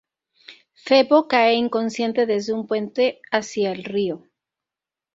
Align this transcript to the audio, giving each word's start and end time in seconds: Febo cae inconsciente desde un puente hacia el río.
Febo 0.85 1.27
cae 1.27 1.53
inconsciente 1.57 2.25
desde 2.25 2.53
un 2.53 2.65
puente 2.65 3.19
hacia 3.29 3.71
el 3.71 3.83
río. 3.83 4.23